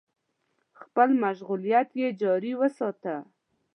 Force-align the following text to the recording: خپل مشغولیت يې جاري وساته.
خپل 0.81 1.09
مشغولیت 1.23 1.89
يې 1.99 2.07
جاري 2.21 2.51
وساته. 2.59 3.15